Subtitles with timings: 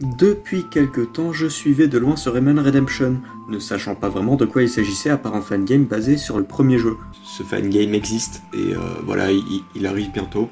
[0.00, 4.44] Depuis quelque temps, je suivais de loin ce Rayman Redemption, ne sachant pas vraiment de
[4.44, 6.96] quoi il s'agissait à part un fangame basé sur le premier jeu.
[7.24, 10.50] Ce fangame existe, et euh, voilà, il, arrive bientôt.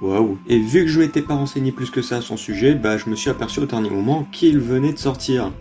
[0.00, 2.96] Waouh Et vu que je m'étais pas renseigné plus que ça à son sujet, bah
[2.96, 5.52] je me suis aperçu au dernier moment qu'il venait de sortir.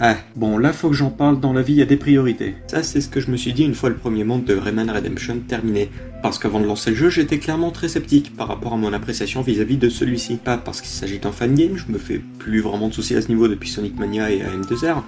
[0.00, 2.56] Ah, bon, là faut que j'en parle, dans la vie il y a des priorités.
[2.66, 4.90] Ça c'est ce que je me suis dit une fois le premier monde de Rayman
[4.90, 5.88] Redemption terminé.
[6.20, 9.42] Parce qu'avant de lancer le jeu, j'étais clairement très sceptique par rapport à mon appréciation
[9.42, 10.36] vis-à-vis de celui-ci.
[10.36, 13.28] Pas parce qu'il s'agit d'un fangame, je me fais plus vraiment de soucis à ce
[13.28, 15.02] niveau depuis Sonic Mania et AM2R,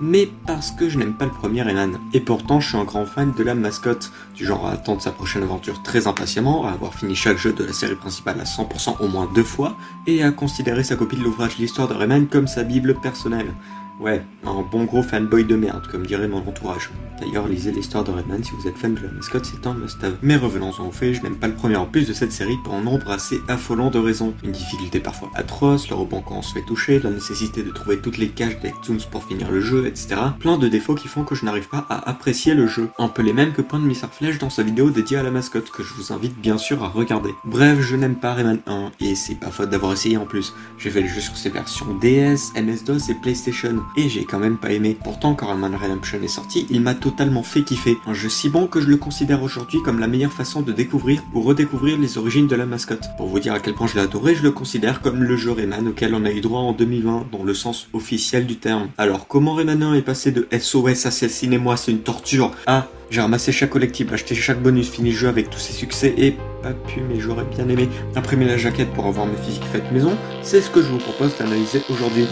[0.00, 1.98] mais parce que je n'aime pas le premier Rayman.
[2.12, 5.12] Et pourtant, je suis un grand fan de la mascotte, du genre à attendre sa
[5.12, 8.96] prochaine aventure très impatiemment, à avoir fini chaque jeu de la série principale à 100%
[9.00, 9.76] au moins deux fois,
[10.08, 13.52] et à considérer sa copie de l'ouvrage L'histoire de Rayman comme sa bible personnelle.
[14.00, 16.90] Ouais, un bon gros fanboy de merde, comme dirait mon entourage.
[17.20, 20.16] D'ailleurs, lisez l'histoire de Redman si vous êtes fan de la mascotte, c'est un must-have.
[20.22, 22.82] Mais revenons-en au fait, je n'aime pas le premier opus de cette série pour un
[22.82, 24.34] nombre assez affolant de raisons.
[24.42, 27.98] Une difficulté parfois atroce, le rebond quand on se fait toucher, la nécessité de trouver
[27.98, 30.16] toutes les caches d'Actoons pour finir le jeu, etc.
[30.40, 32.88] Plein de défauts qui font que je n'arrive pas à apprécier le jeu.
[32.98, 34.08] Un peu les mêmes que Point de Mr.
[34.10, 36.88] Flèche dans sa vidéo dédiée à la mascotte, que je vous invite bien sûr à
[36.88, 37.30] regarder.
[37.44, 40.54] Bref, je n'aime pas Rayman 1, et c'est pas faute d'avoir essayé en plus.
[40.76, 44.56] J'ai fait le jeu sur ses versions DS, MS-DOS et PlayStation, et j'ai quand même
[44.56, 44.96] pas aimé.
[45.02, 47.96] Pourtant, quand Rayman Redemption est sorti, il m'a totalement fait kiffer.
[48.06, 51.22] Un jeu si bon que je le considère aujourd'hui comme la meilleure façon de découvrir
[51.34, 53.08] ou redécouvrir les origines de la mascotte.
[53.16, 55.52] Pour vous dire à quel point je l'ai adoré, je le considère comme le jeu
[55.52, 58.88] Rayman auquel on a eu droit en 2020, dans le sens officiel du terme.
[58.98, 63.52] Alors, comment Rayman 1 est passé de SOS assassinez-moi, c'est une torture à j'ai ramassé
[63.52, 67.02] chaque collectible, acheté chaque bonus, fini le jeu avec tous ses succès et pas pu,
[67.06, 70.16] mais j'aurais bien aimé imprimer la jaquette pour avoir mes physiques faites maison.
[70.40, 72.26] C'est ce que je vous propose d'analyser aujourd'hui.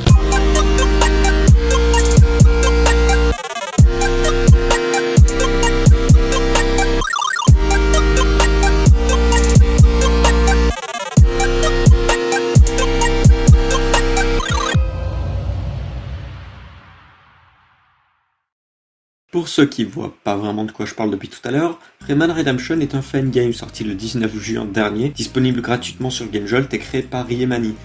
[19.30, 22.32] Pour ceux qui voient pas vraiment de quoi je parle depuis tout à l'heure, Rayman
[22.32, 26.78] Redemption est un fan game sorti le 19 juin dernier, disponible gratuitement sur GameJolt et
[26.78, 27.76] créé par Riemani.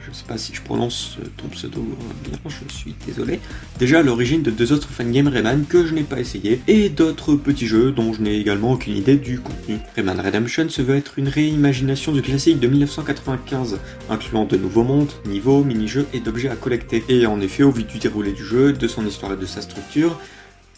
[0.00, 1.84] Je sais pas si je prononce ton pseudo
[2.24, 3.40] bien, je suis désolé.
[3.78, 7.34] Déjà à l'origine de deux autres fangames Rayman que je n'ai pas essayé, et d'autres
[7.34, 9.80] petits jeux dont je n'ai également aucune idée du contenu.
[9.96, 15.12] Rayman Redemption se veut être une réimagination du classique de 1995, incluant de nouveaux mondes,
[15.26, 17.04] niveaux, mini-jeux et d'objets à collecter.
[17.10, 19.60] Et en effet, au vu du déroulé du jeu, de son histoire et de sa
[19.60, 20.18] structure,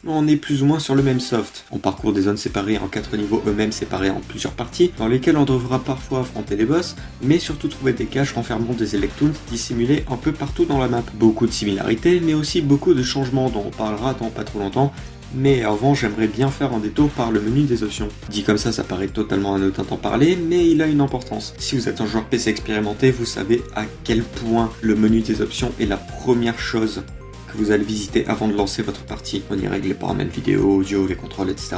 [0.07, 1.65] on est plus ou moins sur le même soft.
[1.71, 5.37] On parcourt des zones séparées en quatre niveaux eux-mêmes séparés en plusieurs parties, dans lesquelles
[5.37, 10.05] on devra parfois affronter des boss, mais surtout trouver des caches renfermant des Electoons dissimulés
[10.11, 11.03] un peu partout dans la map.
[11.15, 14.93] Beaucoup de similarités, mais aussi beaucoup de changements dont on parlera dans pas trop longtemps,
[15.35, 18.09] mais avant j'aimerais bien faire un détour par le menu des options.
[18.31, 21.55] Dit comme ça, ça paraît totalement anodin d'en parler, mais il a une importance.
[21.59, 25.41] Si vous êtes un joueur PC expérimenté, vous savez à quel point le menu des
[25.41, 27.03] options est la première chose
[27.57, 29.43] vous allez visiter avant de lancer votre partie.
[29.51, 31.77] On y règle les paramètres vidéo, audio, les contrôles, etc.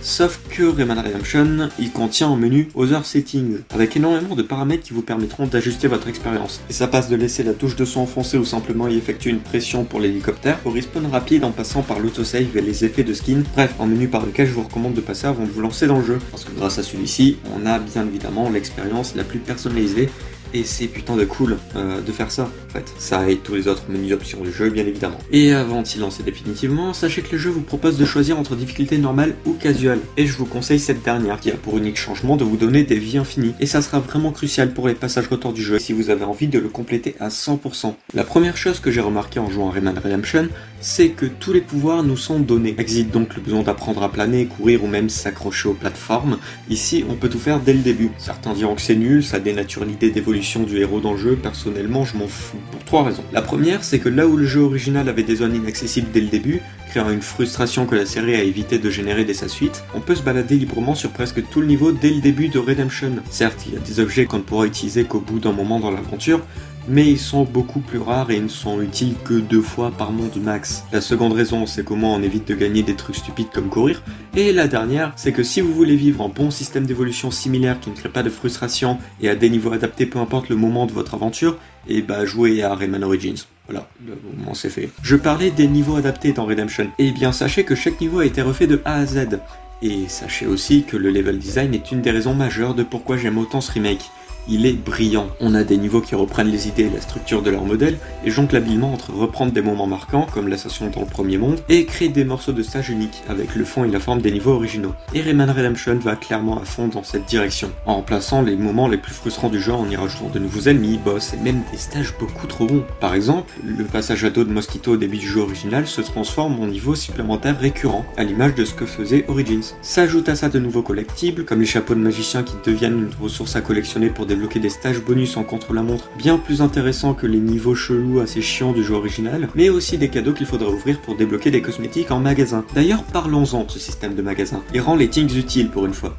[0.00, 4.94] Sauf que Rayman Redemption, il contient un menu Other Settings, avec énormément de paramètres qui
[4.94, 6.60] vous permettront d'ajuster votre expérience.
[6.70, 9.40] Et ça passe de laisser la touche de son enfoncée ou simplement y effectuer une
[9.40, 13.42] pression pour l'hélicoptère, au respawn rapide en passant par l'autosave et les effets de skin,
[13.54, 15.98] bref, un menu par lequel je vous recommande de passer avant de vous lancer dans
[15.98, 16.18] le jeu.
[16.30, 20.08] Parce que grâce à celui-ci, on a bien évidemment l'expérience la plus personnalisée
[20.54, 22.92] et c'est putain de cool euh, de faire ça en fait.
[22.98, 25.18] Ça et tous les autres menus d'options du jeu bien évidemment.
[25.32, 28.56] Et avant de s'y lancer définitivement, sachez que le jeu vous propose de choisir entre
[28.56, 29.98] difficulté normale ou casual.
[30.16, 32.98] Et je vous conseille cette dernière qui a pour unique changement de vous donner des
[32.98, 33.54] vies infinies.
[33.60, 36.48] Et ça sera vraiment crucial pour les passages retour du jeu si vous avez envie
[36.48, 37.94] de le compléter à 100%.
[38.14, 40.48] La première chose que j'ai remarqué en jouant à Rayman Redemption,
[40.80, 42.74] c'est que tous les pouvoirs nous sont donnés.
[42.78, 46.38] Existe donc le besoin d'apprendre à planer, courir ou même s'accrocher aux plateformes.
[46.70, 48.10] Ici, on peut tout faire dès le début.
[48.18, 51.36] Certains diront que c'est nul, ça dénature l'idée d'évolution du héros dans le jeu.
[51.36, 53.24] Personnellement, je m'en fous pour trois raisons.
[53.32, 56.28] La première, c'est que là où le jeu original avait des zones inaccessibles dès le
[56.28, 60.00] début, créant une frustration que la série a évité de générer dès sa suite, on
[60.00, 63.12] peut se balader librement sur presque tout le niveau dès le début de Redemption.
[63.30, 65.90] Certes, il y a des objets qu'on ne pourra utiliser qu'au bout d'un moment dans
[65.90, 66.40] l'aventure,
[66.88, 70.36] mais ils sont beaucoup plus rares et ne sont utiles que deux fois par monde
[70.42, 70.84] max.
[70.92, 74.02] La seconde raison, c'est comment on évite de gagner des trucs stupides comme courir.
[74.36, 77.90] Et la dernière, c'est que si vous voulez vivre un bon système d'évolution similaire qui
[77.90, 80.92] ne crée pas de frustration et à des niveaux adaptés peu importe le moment de
[80.92, 81.58] votre aventure,
[81.88, 83.46] et eh bah jouez à Rayman Origins.
[83.66, 83.88] Voilà,
[84.36, 84.90] moment c'est fait.
[85.02, 86.84] Je parlais des niveaux adaptés dans Redemption.
[86.98, 89.40] Et eh bien sachez que chaque niveau a été refait de A à Z.
[89.80, 93.38] Et sachez aussi que le level design est une des raisons majeures de pourquoi j'aime
[93.38, 94.10] autant ce remake.
[94.48, 95.28] Il est brillant.
[95.40, 98.30] On a des niveaux qui reprennent les idées et la structure de leur modèle et
[98.30, 102.08] jonglent habilement entre reprendre des moments marquants comme l'ascension dans le premier monde et créer
[102.08, 104.94] des morceaux de stage uniques avec le fond et la forme des niveaux originaux.
[105.14, 108.96] Et Rayman Redemption va clairement à fond dans cette direction, en remplaçant les moments les
[108.96, 112.14] plus frustrants du jeu en y rajoutant de nouveaux ennemis, boss et même des stages
[112.18, 112.84] beaucoup trop bons.
[113.00, 116.60] Par exemple, le passage à dos de Mosquito au début du jeu original se transforme
[116.60, 119.74] en niveau supplémentaire récurrent, à l'image de ce que faisait Origins.
[119.82, 123.56] S'ajoute à ça de nouveaux collectibles, comme les chapeaux de magicien qui deviennent une ressource
[123.56, 127.74] à collectionner pour débloquer des stages bonus en contre-la-montre bien plus intéressants que les niveaux
[127.74, 131.50] chelous assez chiants du jeu original, mais aussi des cadeaux qu'il faudra ouvrir pour débloquer
[131.50, 132.64] des cosmétiques en magasin.
[132.72, 134.62] D'ailleurs, parlons-en de ce système de magasin.
[134.72, 136.16] Il rend les things utiles pour une fois.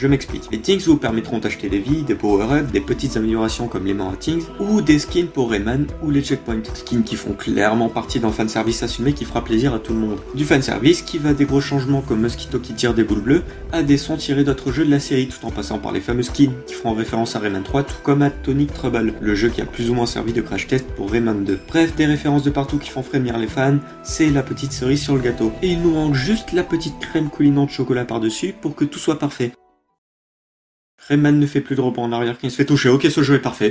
[0.00, 0.44] Je m'explique.
[0.52, 4.16] Les Things vous permettront d'acheter des vies, des power-ups, des petites améliorations comme les à
[4.16, 6.62] Things, ou des skins pour Rayman ou les checkpoints.
[6.72, 10.18] Skins qui font clairement partie d'un fanservice assumé qui fera plaisir à tout le monde.
[10.36, 13.42] Du fanservice qui va des gros changements comme Mosquito qui tire des boules bleues,
[13.72, 16.22] à des sons tirés d'autres jeux de la série, tout en passant par les fameux
[16.22, 19.62] skins qui feront référence à Rayman 3, tout comme à Tonic Trouble, le jeu qui
[19.62, 21.58] a plus ou moins servi de crash test pour Rayman 2.
[21.66, 25.16] Bref, des références de partout qui font frémir les fans, c'est la petite cerise sur
[25.16, 25.50] le gâteau.
[25.60, 29.18] Et il nous manque juste la petite crème coulinante chocolat par-dessus pour que tout soit
[29.18, 29.50] parfait.
[31.08, 32.90] Rayman ne fait plus de rebond en arrière il se fait toucher.
[32.90, 33.70] Ok, ce jeu est parfait.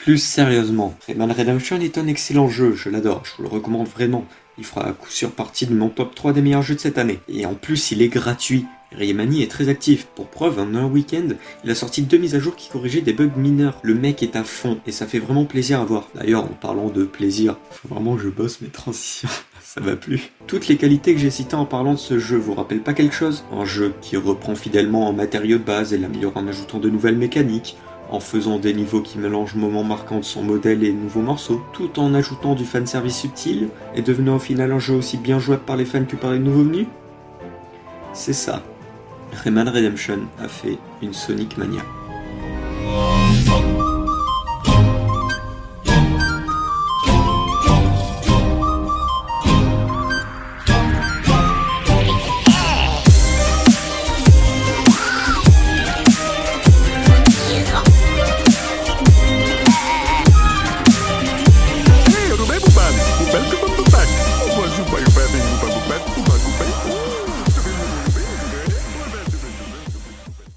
[0.00, 4.26] Plus sérieusement, Rayman Redemption est un excellent jeu, je l'adore, je vous le recommande vraiment.
[4.58, 6.98] Il fera à coup sûr partie de mon top 3 des meilleurs jeux de cette
[6.98, 7.20] année.
[7.28, 8.66] Et en plus, il est gratuit.
[8.92, 10.06] Raymani est très actif.
[10.06, 11.28] Pour preuve, en un week-end,
[11.64, 13.78] il a sorti deux mises à jour qui corrigeaient des bugs mineurs.
[13.82, 16.08] Le mec est à fond et ça fait vraiment plaisir à voir.
[16.16, 19.28] D'ailleurs, en parlant de plaisir, faut vraiment que je bosse mes transitions
[19.72, 20.32] ça va plus.
[20.48, 23.14] Toutes les qualités que j'ai citées en parlant de ce jeu vous rappellent pas quelque
[23.14, 23.44] chose?
[23.52, 27.16] Un jeu qui reprend fidèlement en matériaux de base et l'améliore en ajoutant de nouvelles
[27.16, 27.76] mécaniques,
[28.10, 32.00] en faisant des niveaux qui mélangent moments marquants de son modèle et nouveaux morceaux, tout
[32.00, 35.76] en ajoutant du fanservice subtil et devenant au final un jeu aussi bien jouable par
[35.76, 36.88] les fans que par les nouveaux venus?
[38.12, 38.64] C'est ça.
[39.44, 41.82] Rayman Redemption a fait une Sonic Mania.